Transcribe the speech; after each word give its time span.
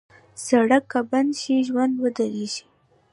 سړک 0.45 0.83
که 0.91 0.99
بند 1.09 1.31
شي، 1.41 1.55
ژوند 1.67 1.93
ودریږي. 2.03 2.63